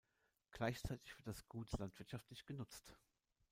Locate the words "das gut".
1.27-1.71